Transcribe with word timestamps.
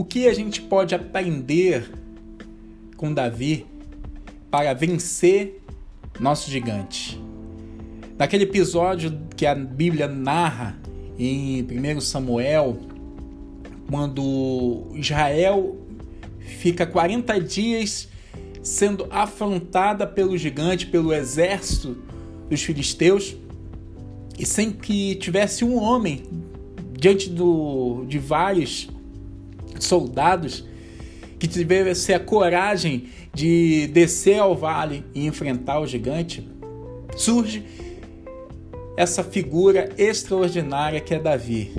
O 0.00 0.04
que 0.04 0.26
a 0.26 0.32
gente 0.32 0.62
pode 0.62 0.94
aprender 0.94 1.92
com 2.96 3.12
Davi 3.12 3.66
para 4.50 4.72
vencer 4.72 5.62
nosso 6.18 6.50
gigante? 6.50 7.20
Naquele 8.16 8.44
episódio 8.44 9.20
que 9.36 9.44
a 9.44 9.54
Bíblia 9.54 10.08
narra 10.08 10.80
em 11.18 11.62
1 11.62 12.00
Samuel, 12.00 12.78
quando 13.90 14.86
Israel 14.94 15.76
fica 16.38 16.86
40 16.86 17.38
dias 17.38 18.08
sendo 18.62 19.06
afrontada 19.10 20.06
pelo 20.06 20.38
gigante, 20.38 20.86
pelo 20.86 21.12
exército 21.12 21.98
dos 22.48 22.62
filisteus, 22.62 23.36
e 24.38 24.46
sem 24.46 24.72
que 24.72 25.16
tivesse 25.16 25.62
um 25.62 25.76
homem 25.76 26.22
diante 26.98 27.28
do, 27.28 28.06
de 28.08 28.18
vários 28.18 28.88
soldados 29.80 30.64
que 31.38 31.48
tivesse 31.48 32.12
a 32.12 32.20
coragem 32.20 33.08
de 33.32 33.86
descer 33.88 34.38
ao 34.38 34.54
vale 34.54 35.04
e 35.14 35.26
enfrentar 35.26 35.80
o 35.80 35.86
gigante, 35.86 36.46
surge 37.16 37.64
essa 38.96 39.24
figura 39.24 39.88
extraordinária 39.96 41.00
que 41.00 41.14
é 41.14 41.18
Davi, 41.18 41.72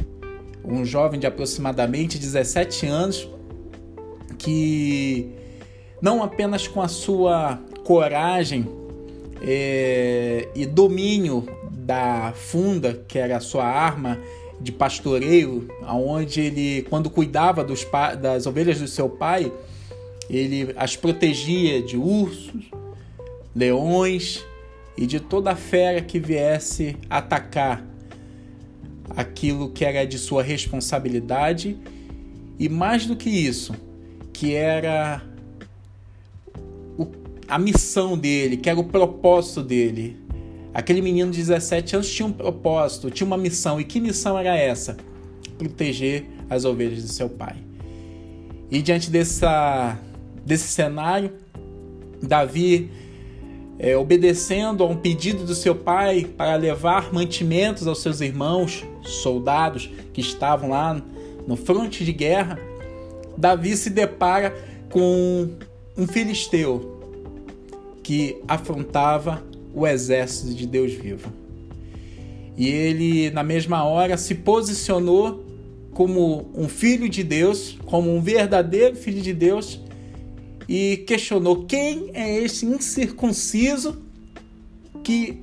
um 0.65 0.83
jovem 0.83 1.19
de 1.19 1.27
aproximadamente 1.27 2.17
17 2.17 2.87
anos 2.87 3.29
que 4.37 5.29
não 6.01 6.23
apenas 6.23 6.67
com 6.67 6.81
a 6.81 6.87
sua 6.87 7.59
coragem 7.83 8.67
é, 9.41 10.47
e 10.55 10.65
domínio 10.65 11.45
da 11.69 12.33
funda, 12.35 13.03
que 13.07 13.19
era 13.19 13.37
a 13.37 13.39
sua 13.39 13.65
arma 13.65 14.17
de 14.61 14.71
pastoreio, 14.71 15.67
aonde 15.83 16.41
ele, 16.41 16.81
quando 16.89 17.09
cuidava 17.09 17.63
dos, 17.63 17.85
das 18.21 18.45
ovelhas 18.45 18.79
do 18.79 18.87
seu 18.87 19.09
pai, 19.09 19.51
ele 20.29 20.73
as 20.75 20.95
protegia 20.95 21.81
de 21.81 21.97
ursos, 21.97 22.71
leões 23.55 24.45
e 24.97 25.05
de 25.05 25.19
toda 25.19 25.55
fera 25.55 26.01
que 26.01 26.19
viesse 26.19 26.95
atacar 27.09 27.85
aquilo 29.09 29.69
que 29.69 29.83
era 29.83 30.05
de 30.05 30.17
sua 30.17 30.43
responsabilidade 30.43 31.77
e 32.57 32.69
mais 32.69 33.05
do 33.05 33.15
que 33.15 33.29
isso, 33.29 33.73
que 34.31 34.53
era 34.53 35.21
a 37.47 37.59
missão 37.59 38.17
dele, 38.17 38.55
que 38.55 38.69
era 38.69 38.79
o 38.79 38.83
propósito 38.85 39.61
dele. 39.61 40.17
Aquele 40.73 41.01
menino 41.01 41.31
de 41.31 41.37
17 41.37 41.95
anos 41.95 42.09
tinha 42.09 42.25
um 42.25 42.31
propósito, 42.31 43.11
tinha 43.11 43.27
uma 43.27 43.37
missão. 43.37 43.79
E 43.79 43.83
que 43.83 43.99
missão 43.99 44.37
era 44.37 44.55
essa? 44.55 44.97
Proteger 45.57 46.25
as 46.49 46.65
ovelhas 46.65 47.01
de 47.01 47.09
seu 47.09 47.29
pai. 47.29 47.55
E 48.69 48.81
diante 48.81 49.09
dessa, 49.09 49.97
desse 50.45 50.67
cenário, 50.69 51.33
Davi 52.21 52.89
é, 53.77 53.97
obedecendo 53.97 54.83
a 54.83 54.87
um 54.87 54.95
pedido 54.95 55.43
do 55.43 55.55
seu 55.55 55.75
pai 55.75 56.25
para 56.37 56.55
levar 56.55 57.11
mantimentos 57.11 57.87
aos 57.87 58.01
seus 58.01 58.21
irmãos, 58.21 58.85
soldados 59.01 59.89
que 60.13 60.21
estavam 60.21 60.69
lá 60.69 61.01
no 61.47 61.55
fronte 61.55 62.05
de 62.05 62.13
guerra, 62.13 62.59
Davi 63.35 63.75
se 63.75 63.89
depara 63.89 64.55
com 64.89 65.49
um 65.97 66.07
filisteu 66.07 66.99
que 68.03 68.41
afrontava 68.47 69.43
o 69.73 69.87
exército 69.87 70.53
de 70.53 70.65
Deus 70.65 70.93
vivo. 70.93 71.31
E 72.57 72.67
ele, 72.67 73.31
na 73.31 73.43
mesma 73.43 73.83
hora, 73.83 74.17
se 74.17 74.35
posicionou 74.35 75.45
como 75.93 76.49
um 76.55 76.67
filho 76.67 77.09
de 77.09 77.23
Deus, 77.23 77.77
como 77.85 78.13
um 78.13 78.21
verdadeiro 78.21 78.95
filho 78.95 79.21
de 79.21 79.33
Deus, 79.33 79.79
e 80.67 80.97
questionou 81.07 81.65
quem 81.65 82.11
é 82.13 82.39
esse 82.39 82.65
incircunciso 82.65 84.01
que 85.03 85.37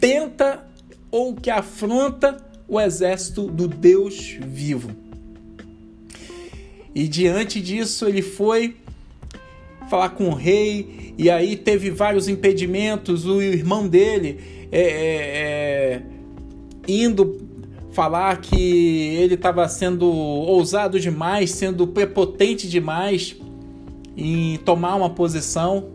tenta 0.00 0.66
ou 1.10 1.34
que 1.34 1.50
afronta 1.50 2.36
o 2.68 2.80
exército 2.80 3.46
do 3.46 3.68
Deus 3.68 4.36
vivo. 4.46 4.90
E 6.94 7.08
diante 7.08 7.60
disso 7.60 8.06
ele 8.06 8.22
foi 8.22 8.76
falar 9.94 10.08
com 10.10 10.28
o 10.28 10.34
rei, 10.34 11.14
e 11.16 11.30
aí 11.30 11.54
teve 11.54 11.88
vários 11.88 12.26
impedimentos. 12.26 13.26
O 13.26 13.40
irmão 13.40 13.86
dele 13.86 14.40
é, 14.72 14.80
é, 14.80 14.88
é, 14.88 16.02
indo 16.88 17.40
falar 17.92 18.40
que 18.40 18.56
ele 18.56 19.34
estava 19.34 19.68
sendo 19.68 20.10
ousado 20.10 20.98
demais, 20.98 21.52
sendo 21.52 21.86
prepotente 21.86 22.68
demais 22.68 23.36
em 24.16 24.56
tomar 24.64 24.96
uma 24.96 25.10
posição 25.10 25.90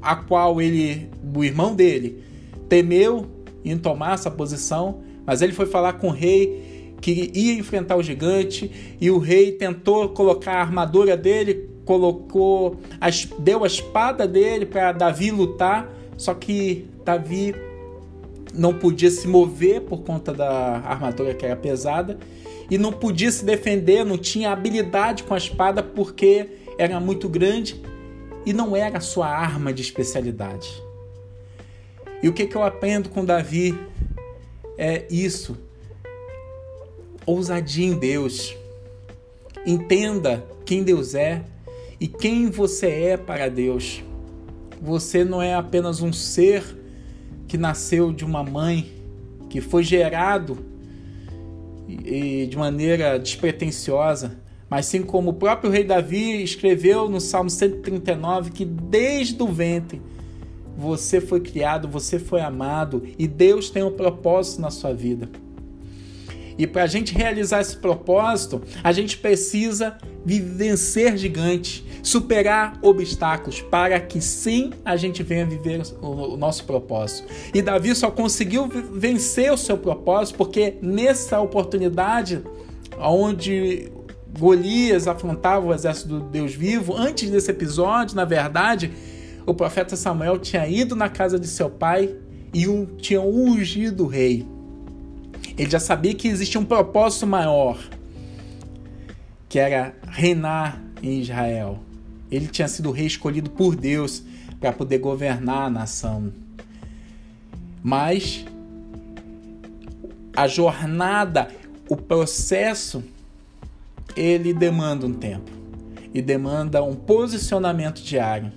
a 0.00 0.16
qual 0.16 0.60
ele, 0.60 1.10
o 1.36 1.44
irmão 1.44 1.74
dele, 1.74 2.22
temeu 2.66 3.26
em 3.62 3.76
tomar 3.76 4.14
essa 4.14 4.30
posição, 4.30 5.02
mas 5.26 5.42
ele 5.42 5.52
foi 5.52 5.66
falar 5.66 5.94
com 5.94 6.08
o 6.08 6.12
rei 6.12 6.94
que 6.98 7.30
ia 7.34 7.52
enfrentar 7.52 7.96
o 7.96 8.02
gigante 8.02 8.96
e 8.98 9.10
o 9.10 9.18
rei 9.18 9.52
tentou 9.52 10.08
colocar 10.08 10.54
a 10.54 10.60
armadura 10.62 11.14
dele, 11.14 11.73
colocou, 11.84 12.78
deu 13.38 13.64
a 13.64 13.66
espada 13.66 14.26
dele 14.26 14.66
para 14.66 14.92
Davi 14.92 15.30
lutar, 15.30 15.88
só 16.16 16.34
que 16.34 16.88
Davi 17.04 17.54
não 18.54 18.72
podia 18.72 19.10
se 19.10 19.26
mover 19.26 19.82
por 19.82 20.02
conta 20.02 20.32
da 20.32 20.78
armadura 20.78 21.34
que 21.34 21.44
era 21.44 21.56
pesada 21.56 22.18
e 22.70 22.78
não 22.78 22.92
podia 22.92 23.30
se 23.30 23.44
defender, 23.44 24.04
não 24.04 24.16
tinha 24.16 24.50
habilidade 24.50 25.24
com 25.24 25.34
a 25.34 25.38
espada 25.38 25.82
porque 25.82 26.48
era 26.78 26.98
muito 27.00 27.28
grande 27.28 27.80
e 28.46 28.52
não 28.52 28.76
era 28.76 28.98
a 28.98 29.00
sua 29.00 29.28
arma 29.28 29.72
de 29.72 29.82
especialidade. 29.82 30.82
E 32.22 32.28
o 32.28 32.32
que, 32.32 32.46
que 32.46 32.56
eu 32.56 32.62
aprendo 32.62 33.10
com 33.10 33.24
Davi 33.24 33.78
é 34.78 35.04
isso. 35.10 35.56
Ousadia 37.26 37.86
em 37.86 37.94
Deus. 37.94 38.56
Entenda 39.66 40.44
quem 40.64 40.82
Deus 40.82 41.14
é 41.14 41.42
e 42.00 42.06
quem 42.06 42.50
você 42.50 42.86
é 42.86 43.16
para 43.16 43.48
Deus. 43.48 44.02
Você 44.82 45.24
não 45.24 45.40
é 45.40 45.54
apenas 45.54 46.02
um 46.02 46.12
ser 46.12 46.62
que 47.46 47.56
nasceu 47.56 48.12
de 48.12 48.24
uma 48.24 48.42
mãe, 48.42 48.92
que 49.48 49.60
foi 49.60 49.82
gerado 49.82 50.58
e 51.88 52.46
de 52.46 52.56
maneira 52.56 53.18
despretensiosa, 53.18 54.38
mas 54.68 54.86
sim 54.86 55.02
como 55.02 55.30
o 55.30 55.34
próprio 55.34 55.70
rei 55.70 55.84
Davi 55.84 56.42
escreveu 56.42 57.08
no 57.08 57.20
Salmo 57.20 57.50
139 57.50 58.50
que 58.50 58.64
desde 58.64 59.40
o 59.42 59.46
ventre 59.46 60.02
você 60.76 61.20
foi 61.20 61.40
criado, 61.40 61.86
você 61.86 62.18
foi 62.18 62.40
amado 62.40 63.02
e 63.18 63.28
Deus 63.28 63.70
tem 63.70 63.82
um 63.82 63.92
propósito 63.92 64.60
na 64.60 64.70
sua 64.70 64.92
vida. 64.92 65.28
E 66.58 66.66
para 66.66 66.84
a 66.84 66.86
gente 66.86 67.14
realizar 67.14 67.60
esse 67.60 67.76
propósito, 67.76 68.62
a 68.82 68.92
gente 68.92 69.18
precisa 69.18 69.96
vencer 70.24 71.16
gigantes, 71.16 71.84
superar 72.02 72.78
obstáculos, 72.82 73.60
para 73.60 73.98
que 74.00 74.20
sim 74.20 74.70
a 74.84 74.96
gente 74.96 75.22
venha 75.22 75.44
viver 75.44 75.82
o 76.00 76.36
nosso 76.36 76.64
propósito. 76.64 77.28
E 77.52 77.60
Davi 77.60 77.94
só 77.94 78.10
conseguiu 78.10 78.68
vencer 78.68 79.52
o 79.52 79.56
seu 79.56 79.76
propósito 79.76 80.36
porque 80.36 80.76
nessa 80.80 81.40
oportunidade, 81.40 82.42
onde 82.98 83.90
Golias 84.38 85.06
afrontava 85.06 85.66
o 85.66 85.74
exército 85.74 86.08
do 86.08 86.20
Deus 86.20 86.54
vivo, 86.54 86.94
antes 86.96 87.30
desse 87.30 87.50
episódio, 87.50 88.16
na 88.16 88.24
verdade, 88.24 88.92
o 89.46 89.52
profeta 89.52 89.94
Samuel 89.94 90.38
tinha 90.38 90.66
ido 90.66 90.96
na 90.96 91.08
casa 91.08 91.38
de 91.38 91.46
seu 91.46 91.68
pai 91.68 92.16
e 92.52 92.66
um, 92.68 92.86
tinha 92.86 93.20
ungido 93.20 94.04
o 94.04 94.06
rei. 94.06 94.53
Ele 95.56 95.70
já 95.70 95.78
sabia 95.78 96.14
que 96.14 96.28
existia 96.28 96.60
um 96.60 96.64
propósito 96.64 97.26
maior, 97.26 97.78
que 99.48 99.58
era 99.58 99.94
reinar 100.08 100.82
em 101.02 101.20
Israel. 101.20 101.78
Ele 102.30 102.48
tinha 102.48 102.66
sido 102.66 102.90
rei 102.90 103.06
escolhido 103.06 103.50
por 103.50 103.76
Deus 103.76 104.22
para 104.58 104.72
poder 104.72 104.98
governar 104.98 105.66
a 105.66 105.70
nação. 105.70 106.32
Mas 107.82 108.44
a 110.36 110.48
jornada, 110.48 111.48
o 111.88 111.96
processo 111.96 113.04
ele 114.16 114.52
demanda 114.52 115.06
um 115.06 115.12
tempo 115.12 115.50
e 116.12 116.22
demanda 116.22 116.82
um 116.82 116.94
posicionamento 116.94 118.02
diário. 118.02 118.52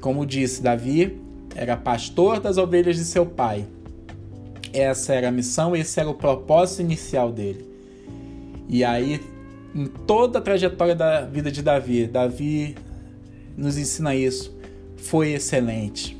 Como 0.00 0.24
disse 0.24 0.62
Davi, 0.62 1.20
era 1.54 1.76
pastor 1.76 2.40
das 2.40 2.58
ovelhas 2.58 2.96
de 2.96 3.04
seu 3.04 3.26
pai. 3.26 3.66
Essa 4.78 5.14
era 5.14 5.28
a 5.28 5.32
missão, 5.32 5.74
esse 5.74 5.98
era 5.98 6.08
o 6.08 6.14
propósito 6.14 6.82
inicial 6.82 7.32
dele. 7.32 7.66
E 8.68 8.84
aí, 8.84 9.20
em 9.74 9.86
toda 9.86 10.38
a 10.38 10.42
trajetória 10.42 10.94
da 10.94 11.22
vida 11.22 11.50
de 11.50 11.62
Davi, 11.62 12.06
Davi 12.06 12.74
nos 13.56 13.78
ensina 13.78 14.14
isso. 14.14 14.54
Foi 14.96 15.32
excelente. 15.32 16.14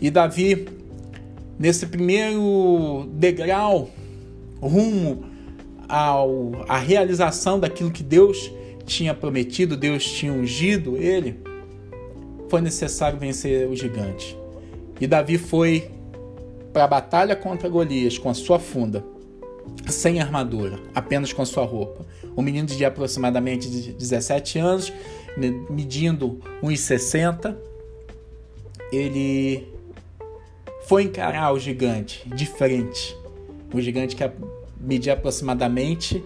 E 0.00 0.10
Davi, 0.10 0.66
nesse 1.56 1.86
primeiro 1.86 3.08
degrau 3.12 3.90
rumo 4.60 5.26
ao, 5.88 6.64
à 6.68 6.78
realização 6.78 7.60
daquilo 7.60 7.92
que 7.92 8.02
Deus 8.02 8.50
tinha 8.84 9.14
prometido, 9.14 9.76
Deus 9.76 10.04
tinha 10.04 10.32
ungido 10.32 10.96
ele, 10.96 11.38
foi 12.48 12.60
necessário 12.60 13.18
vencer 13.18 13.68
o 13.68 13.76
gigante. 13.76 14.36
E 15.00 15.06
Davi 15.06 15.38
foi 15.38 15.90
para 16.74 16.84
a 16.84 16.88
batalha 16.88 17.36
contra 17.36 17.68
Golias 17.68 18.18
com 18.18 18.28
a 18.28 18.34
sua 18.34 18.58
funda, 18.58 19.04
sem 19.86 20.20
armadura, 20.20 20.80
apenas 20.92 21.32
com 21.32 21.40
a 21.40 21.46
sua 21.46 21.64
roupa. 21.64 22.04
Um 22.36 22.42
menino 22.42 22.66
de 22.66 22.84
aproximadamente 22.84 23.68
17 23.68 24.58
anos, 24.58 24.92
medindo 25.70 26.40
1,60, 26.60 27.56
ele 28.92 29.72
foi 30.86 31.04
encarar 31.04 31.52
o 31.52 31.60
gigante 31.60 32.28
de 32.28 32.44
frente. 32.44 33.16
O 33.72 33.80
gigante 33.80 34.16
que 34.16 34.28
media 34.80 35.12
aproximadamente 35.12 36.22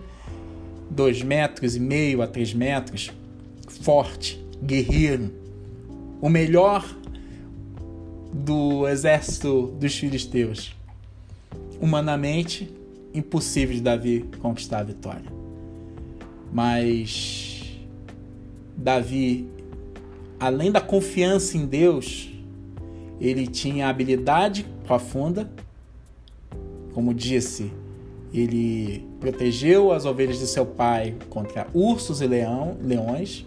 2 0.90 1.22
metros 1.24 1.76
e 1.76 1.80
meio 1.80 2.22
a 2.22 2.26
3 2.26 2.54
metros, 2.54 3.10
forte, 3.82 4.42
guerreiro, 4.62 5.30
o 6.22 6.28
melhor 6.30 6.84
do 8.32 8.86
exército 8.88 9.74
dos 9.78 9.96
filisteus. 9.96 10.74
Humanamente, 11.80 12.70
impossível 13.14 13.74
de 13.74 13.80
Davi 13.80 14.24
conquistar 14.40 14.80
a 14.80 14.82
vitória. 14.82 15.32
Mas 16.52 17.78
Davi, 18.76 19.48
além 20.38 20.70
da 20.70 20.80
confiança 20.80 21.56
em 21.56 21.66
Deus, 21.66 22.30
ele 23.20 23.46
tinha 23.46 23.88
habilidade 23.88 24.64
profunda, 24.86 25.50
como 26.92 27.12
disse, 27.12 27.70
ele 28.32 29.04
protegeu 29.20 29.92
as 29.92 30.04
ovelhas 30.04 30.38
de 30.38 30.46
seu 30.46 30.66
pai 30.66 31.14
contra 31.30 31.66
ursos 31.72 32.20
e 32.20 32.26
leão, 32.26 32.76
leões. 32.82 33.44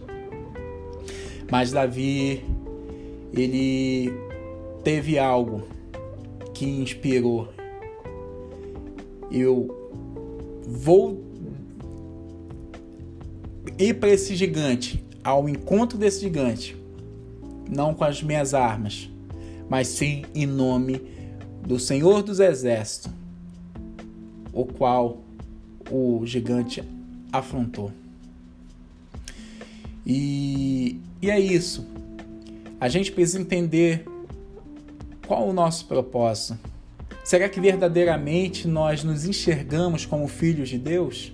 Mas 1.49 1.71
Davi 1.71 2.43
ele 3.33 4.11
teve 4.83 5.17
algo 5.17 5.63
que 6.53 6.65
inspirou. 6.65 7.51
Eu 9.31 9.89
vou 10.67 11.23
ir 13.77 13.95
para 13.95 14.09
esse 14.09 14.35
gigante, 14.35 15.03
ao 15.23 15.47
encontro 15.47 15.97
desse 15.97 16.21
gigante, 16.21 16.75
não 17.69 17.93
com 17.93 18.03
as 18.03 18.21
minhas 18.21 18.53
armas, 18.53 19.09
mas 19.69 19.87
sim 19.87 20.23
em 20.35 20.45
nome 20.45 21.01
do 21.65 21.79
Senhor 21.79 22.21
dos 22.21 22.39
Exércitos, 22.39 23.11
o 24.51 24.65
qual 24.65 25.21
o 25.89 26.25
gigante 26.25 26.83
afrontou. 27.31 27.91
E, 30.05 30.99
e 31.21 31.29
é 31.29 31.39
isso. 31.39 31.87
A 32.79 32.89
gente 32.89 33.11
precisa 33.11 33.39
entender 33.39 34.05
qual 35.31 35.47
o 35.47 35.53
nosso 35.53 35.85
propósito. 35.85 36.59
Será 37.23 37.47
que 37.47 37.61
verdadeiramente 37.61 38.67
nós 38.67 39.01
nos 39.01 39.23
enxergamos 39.23 40.05
como 40.05 40.27
filhos 40.27 40.67
de 40.67 40.77
Deus? 40.77 41.31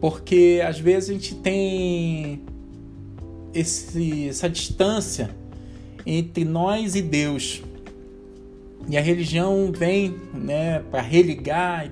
Porque 0.00 0.62
às 0.64 0.78
vezes 0.78 1.10
a 1.10 1.12
gente 1.14 1.34
tem 1.34 2.40
esse, 3.52 4.28
essa 4.28 4.48
distância 4.48 5.28
entre 6.06 6.44
nós 6.44 6.94
e 6.94 7.02
Deus. 7.02 7.64
E 8.88 8.96
a 8.96 9.00
religião 9.00 9.72
vem 9.72 10.16
né, 10.32 10.78
para 10.88 11.02
religar, 11.02 11.90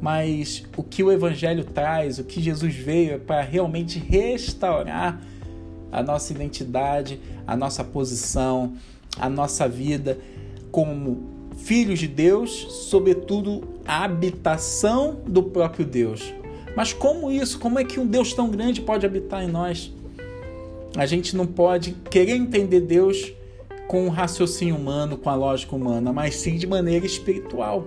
mas 0.00 0.64
o 0.76 0.82
que 0.82 1.00
o 1.04 1.12
Evangelho 1.12 1.62
traz, 1.62 2.18
o 2.18 2.24
que 2.24 2.42
Jesus 2.42 2.74
veio 2.74 3.12
é 3.12 3.18
para 3.18 3.40
realmente 3.42 4.00
restaurar 4.00 5.22
a 5.92 6.02
nossa 6.02 6.32
identidade, 6.32 7.20
a 7.46 7.56
nossa 7.56 7.84
posição, 7.84 8.74
a 9.16 9.28
nossa 9.28 9.68
vida 9.68 10.18
como 10.70 11.38
filhos 11.56 11.98
de 11.98 12.06
Deus, 12.06 12.50
sobretudo 12.88 13.62
a 13.84 14.04
habitação 14.04 15.20
do 15.26 15.42
próprio 15.42 15.84
Deus. 15.84 16.32
Mas 16.76 16.92
como 16.92 17.30
isso? 17.30 17.58
Como 17.58 17.78
é 17.78 17.84
que 17.84 17.98
um 17.98 18.06
Deus 18.06 18.32
tão 18.32 18.50
grande 18.50 18.80
pode 18.80 19.04
habitar 19.04 19.42
em 19.42 19.48
nós? 19.48 19.92
A 20.96 21.06
gente 21.06 21.36
não 21.36 21.46
pode 21.46 21.92
querer 22.10 22.36
entender 22.36 22.80
Deus 22.80 23.32
com 23.88 24.06
o 24.06 24.10
raciocínio 24.10 24.76
humano, 24.76 25.16
com 25.16 25.30
a 25.30 25.34
lógica 25.34 25.74
humana, 25.74 26.12
mas 26.12 26.36
sim 26.36 26.56
de 26.56 26.66
maneira 26.66 27.04
espiritual. 27.06 27.86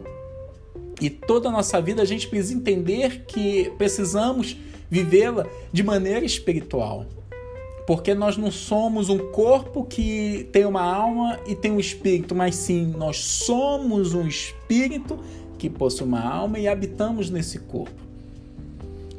E 0.99 1.09
toda 1.09 1.49
a 1.49 1.51
nossa 1.51 1.81
vida 1.81 2.01
a 2.01 2.05
gente 2.05 2.27
precisa 2.27 2.53
entender 2.53 3.23
que 3.25 3.71
precisamos 3.77 4.57
vivê-la 4.89 5.47
de 5.71 5.83
maneira 5.83 6.25
espiritual. 6.25 7.05
Porque 7.85 8.13
nós 8.13 8.37
não 8.37 8.51
somos 8.51 9.09
um 9.09 9.17
corpo 9.31 9.83
que 9.83 10.47
tem 10.51 10.65
uma 10.65 10.83
alma 10.83 11.39
e 11.47 11.55
tem 11.55 11.71
um 11.71 11.79
espírito, 11.79 12.35
mas 12.35 12.55
sim 12.55 12.93
nós 12.97 13.17
somos 13.17 14.13
um 14.13 14.27
espírito 14.27 15.19
que 15.57 15.69
possui 15.69 16.05
uma 16.05 16.21
alma 16.21 16.59
e 16.59 16.67
habitamos 16.67 17.29
nesse 17.29 17.59
corpo. 17.59 18.01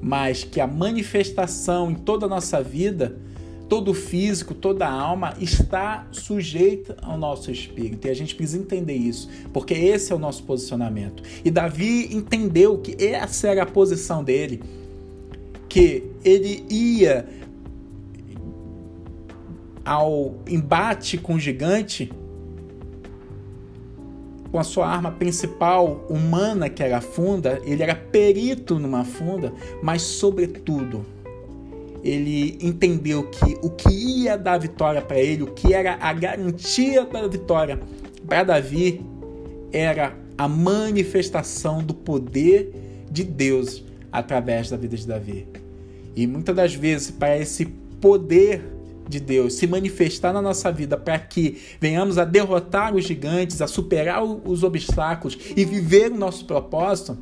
Mas 0.01 0.45
que 0.45 0.61
a 0.61 0.67
manifestação 0.67 1.91
em 1.91 1.95
toda 1.95 2.27
a 2.27 2.29
nossa 2.29 2.63
vida 2.63 3.17
todo 3.73 3.93
o 3.93 3.95
físico, 3.95 4.53
toda 4.53 4.87
a 4.87 4.93
alma 4.93 5.33
está 5.41 6.07
sujeita 6.13 6.95
ao 7.01 7.17
nosso 7.17 7.51
espírito. 7.51 8.07
E 8.07 8.11
a 8.11 8.15
gente 8.15 8.35
precisa 8.35 8.59
entender 8.59 8.93
isso, 8.93 9.31
porque 9.51 9.73
esse 9.73 10.13
é 10.13 10.15
o 10.15 10.19
nosso 10.19 10.43
posicionamento. 10.43 11.23
E 11.43 11.51
Davi 11.51 12.15
entendeu 12.15 12.77
que 12.77 13.03
essa 13.03 13.49
era 13.49 13.63
a 13.63 13.67
posição 13.67 14.23
dele, 14.23 14.63
que 15.71 16.05
ele 16.23 16.67
ia 16.69 17.27
ao 19.85 20.35
embate 20.47 21.19
com 21.19 21.35
o 21.35 21.41
gigante 21.41 22.11
com 24.53 24.59
a 24.59 24.63
sua 24.65 24.87
arma 24.87 25.11
principal 25.11 26.05
humana, 26.11 26.69
que 26.69 26.83
era 26.83 26.99
a 26.99 27.01
funda, 27.01 27.59
ele 27.65 27.83
era 27.83 27.95
perito 27.95 28.79
numa 28.79 29.03
funda, 29.03 29.51
mas 29.83 30.03
sobretudo 30.03 31.07
ele 32.05 32.59
entendeu 32.61 33.25
que 33.25 33.57
o 33.63 33.71
que 33.71 33.89
ia 33.89 34.37
dar 34.37 34.59
vitória 34.59 35.01
para 35.01 35.19
ele, 35.19 35.45
o 35.45 35.47
que 35.47 35.73
era 35.73 35.97
a 36.01 36.13
garantia 36.13 37.07
da 37.07 37.27
vitória 37.27 37.81
para 38.27 38.45
Davi, 38.45 39.01
era 39.73 40.15
a 40.37 40.47
manifestação 40.47 41.83
do 41.83 41.95
poder 41.95 42.73
de 43.11 43.25
Deus 43.25 43.83
através 44.11 44.69
da 44.69 44.77
vida 44.77 44.97
de 44.97 45.07
Davi. 45.07 45.47
E 46.15 46.27
muitas 46.27 46.55
das 46.55 46.75
vezes, 46.75 47.11
para 47.11 47.39
esse 47.39 47.67
poder 48.01 48.63
de 49.13 49.21
Deus 49.21 49.55
se 49.55 49.67
manifestar 49.67 50.33
na 50.33 50.43
nossa 50.43 50.73
vida, 50.73 50.97
para 50.97 51.19
que 51.19 51.61
venhamos 51.81 52.19
a 52.19 52.25
derrotar 52.25 52.95
os 52.95 53.05
gigantes, 53.05 53.61
a 53.61 53.67
superar 53.67 54.25
os 54.25 54.63
obstáculos 54.63 55.39
e 55.57 55.65
viver 55.65 56.11
o 56.11 56.17
nosso 56.17 56.45
propósito, 56.47 57.17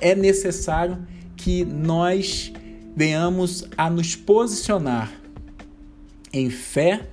é 0.00 0.14
necessário 0.14 0.98
que 1.36 1.64
nós 1.64 2.52
venhamos 2.94 3.64
a 3.76 3.88
nos 3.88 4.16
posicionar 4.16 5.12
em 6.32 6.50
fé 6.50 7.08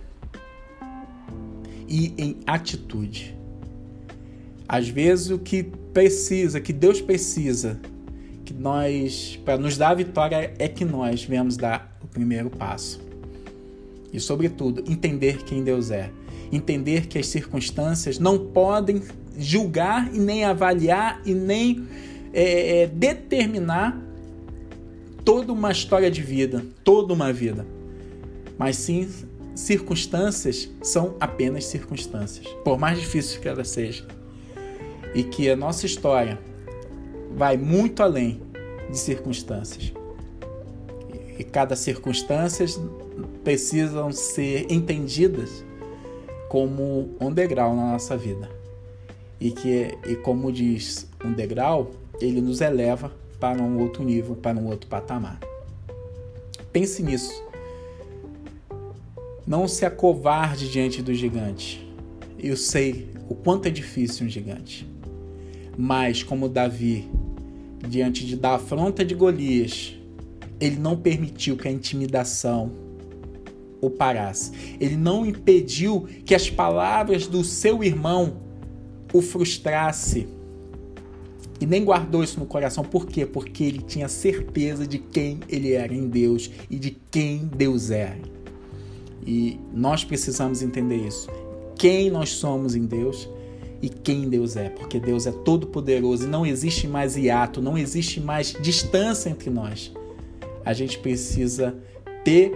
e 1.87 2.13
em 2.17 2.37
atitude. 2.45 3.35
Às 4.67 4.87
vezes 4.87 5.29
o 5.31 5.39
que 5.39 5.63
precisa, 5.63 6.59
que 6.59 6.71
Deus 6.73 7.01
precisa, 7.01 7.79
que 8.45 8.53
nós 8.53 9.39
para 9.43 9.57
nos 9.57 9.77
dar 9.77 9.89
a 9.89 9.95
vitória 9.95 10.53
é 10.57 10.67
que 10.67 10.85
nós 10.85 11.23
venhamos 11.23 11.57
dar 11.57 11.97
o 12.03 12.07
primeiro 12.07 12.49
passo. 12.49 13.08
E 14.11 14.19
sobretudo, 14.19 14.83
entender 14.91 15.43
quem 15.43 15.63
Deus 15.63 15.91
é. 15.91 16.11
Entender 16.51 17.07
que 17.07 17.17
as 17.19 17.27
circunstâncias 17.27 18.17
não 18.17 18.47
podem 18.47 19.03
julgar 19.37 20.13
e 20.13 20.19
nem 20.19 20.43
avaliar 20.43 21.21
e 21.25 21.33
nem 21.33 21.87
é, 22.33 22.81
é 22.81 22.87
determinar 22.87 23.99
toda 25.23 25.53
uma 25.53 25.71
história 25.71 26.09
de 26.09 26.21
vida, 26.21 26.65
toda 26.83 27.13
uma 27.13 27.31
vida. 27.31 27.65
Mas 28.57 28.77
sim, 28.77 29.07
circunstâncias 29.55 30.69
são 30.81 31.15
apenas 31.19 31.65
circunstâncias, 31.65 32.47
por 32.63 32.77
mais 32.79 32.99
difíceis 32.99 33.37
que 33.37 33.47
elas 33.47 33.69
sejam. 33.69 34.07
E 35.13 35.23
que 35.23 35.49
a 35.49 35.55
nossa 35.55 35.85
história 35.85 36.39
vai 37.35 37.57
muito 37.57 38.01
além 38.01 38.41
de 38.89 38.97
circunstâncias. 38.97 39.93
E 41.37 41.43
cada 41.43 41.75
circunstância 41.75 42.65
precisam 43.43 44.11
ser 44.11 44.71
entendidas 44.71 45.63
como 46.49 47.15
um 47.19 47.31
degrau 47.31 47.75
na 47.75 47.91
nossa 47.91 48.17
vida. 48.17 48.49
E 49.39 49.51
que 49.51 49.97
e 50.07 50.15
como 50.15 50.51
diz 50.51 51.07
um 51.23 51.31
degrau, 51.31 51.91
ele 52.19 52.41
nos 52.41 52.59
eleva 52.59 53.11
para 53.39 53.61
um 53.61 53.79
outro 53.79 54.03
nível, 54.03 54.35
para 54.35 54.57
um 54.57 54.67
outro 54.67 54.89
patamar. 54.89 55.39
Pense 56.73 57.01
nisso. 57.01 57.43
Não 59.47 59.67
se 59.67 59.85
acovarde 59.85 60.69
diante 60.69 61.01
do 61.01 61.13
gigante. 61.13 61.87
Eu 62.37 62.57
sei 62.57 63.09
o 63.29 63.35
quanto 63.35 63.67
é 63.67 63.71
difícil 63.71 64.27
um 64.27 64.29
gigante. 64.29 64.87
Mas, 65.77 66.21
como 66.21 66.49
Davi 66.49 67.09
diante 67.87 68.25
de 68.25 68.35
da 68.35 68.55
afronta 68.55 69.05
de 69.05 69.15
Golias, 69.15 69.95
ele 70.59 70.77
não 70.77 70.97
permitiu 70.97 71.55
que 71.55 71.67
a 71.67 71.71
intimidação 71.71 72.88
o 73.81 73.89
parasse. 73.89 74.51
Ele 74.79 74.95
não 74.95 75.25
impediu 75.25 76.07
que 76.25 76.35
as 76.35 76.49
palavras 76.49 77.27
do 77.27 77.43
seu 77.43 77.83
irmão 77.83 78.37
o 79.13 79.21
frustrasse. 79.21 80.27
E 81.59 81.65
nem 81.65 81.83
guardou 81.83 82.23
isso 82.23 82.39
no 82.39 82.45
coração. 82.45 82.83
Por 82.83 83.05
quê? 83.05 83.25
Porque 83.25 83.63
ele 83.63 83.81
tinha 83.81 84.07
certeza 84.07 84.87
de 84.87 84.97
quem 84.97 85.39
ele 85.49 85.73
era 85.73 85.93
em 85.93 86.07
Deus 86.07 86.49
e 86.69 86.77
de 86.77 86.97
quem 87.11 87.49
Deus 87.53 87.91
era. 87.91 88.17
E 89.25 89.59
nós 89.73 90.03
precisamos 90.03 90.61
entender 90.61 90.95
isso. 90.95 91.29
Quem 91.77 92.09
nós 92.09 92.29
somos 92.29 92.75
em 92.75 92.85
Deus 92.85 93.27
e 93.81 93.89
quem 93.89 94.29
Deus 94.29 94.55
é, 94.55 94.69
porque 94.69 94.99
Deus 94.99 95.25
é 95.25 95.31
todo 95.31 95.67
poderoso 95.67 96.25
e 96.25 96.27
não 96.27 96.45
existe 96.45 96.87
mais 96.87 97.15
hiato, 97.15 97.61
não 97.61 97.77
existe 97.77 98.19
mais 98.19 98.53
distância 98.61 99.29
entre 99.29 99.49
nós. 99.49 99.91
A 100.65 100.73
gente 100.73 100.99
precisa 100.99 101.75
ter 102.23 102.53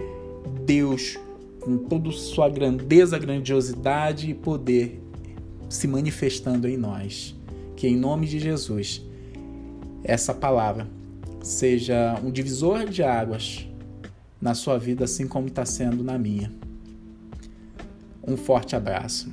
Deus 0.64 1.18
com 1.60 1.78
toda 1.78 2.10
sua 2.12 2.48
grandeza, 2.48 3.18
grandiosidade 3.18 4.30
e 4.30 4.34
poder 4.34 5.02
se 5.68 5.88
manifestando 5.88 6.68
em 6.68 6.76
nós. 6.76 7.34
Que 7.76 7.88
em 7.88 7.96
nome 7.96 8.26
de 8.26 8.38
Jesus 8.38 9.02
essa 10.04 10.34
palavra 10.34 10.86
seja 11.42 12.20
um 12.22 12.30
divisor 12.30 12.86
de 12.86 13.02
águas 13.02 13.66
na 14.40 14.54
sua 14.54 14.78
vida, 14.78 15.04
assim 15.04 15.26
como 15.26 15.48
está 15.48 15.64
sendo 15.64 16.04
na 16.04 16.18
minha. 16.18 16.52
Um 18.26 18.36
forte 18.36 18.76
abraço. 18.76 19.32